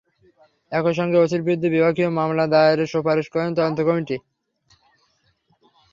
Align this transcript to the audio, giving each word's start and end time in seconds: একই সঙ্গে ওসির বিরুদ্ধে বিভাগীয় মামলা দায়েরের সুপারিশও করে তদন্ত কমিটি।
একই 0.71 0.93
সঙ্গে 0.99 1.17
ওসির 1.19 1.41
বিরুদ্ধে 1.45 1.69
বিভাগীয় 1.75 2.09
মামলা 2.19 2.45
দায়েরের 2.53 2.91
সুপারিশও 2.93 3.31
করে 3.33 3.45
তদন্ত 3.49 3.79
কমিটি। 3.87 4.17